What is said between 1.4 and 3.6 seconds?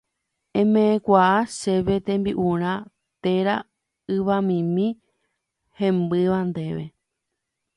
chéve tembi'urã térã